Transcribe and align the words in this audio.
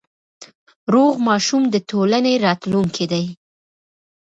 روغ 0.93 1.13
ماشوم 1.27 1.63
د 1.73 1.75
ټولنې 1.89 2.33
راتلونکی 2.45 3.05
دی۔ 3.11 3.25